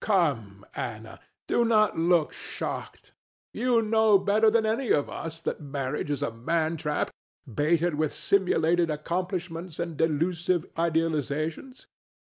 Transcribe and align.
Come, 0.03 0.65
Ana! 0.75 1.19
do 1.45 1.63
not 1.63 1.95
look 1.95 2.33
shocked: 2.33 3.11
you 3.53 3.83
know 3.83 4.17
better 4.17 4.49
than 4.49 4.65
any 4.65 4.89
of 4.89 5.11
us 5.11 5.39
that 5.41 5.61
marriage 5.61 6.09
is 6.09 6.23
a 6.23 6.31
mantrap 6.31 7.11
baited 7.45 7.93
with 7.93 8.11
simulated 8.11 8.89
accomplishments 8.89 9.77
and 9.77 9.95
delusive 9.97 10.65
idealizations. 10.75 11.85